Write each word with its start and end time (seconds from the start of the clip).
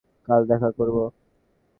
কাল 0.27 0.41
দেখা 0.49 0.69
করব। 0.77 0.97